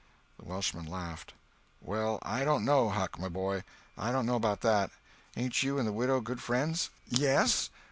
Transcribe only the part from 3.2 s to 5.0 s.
boy. I don't know about that.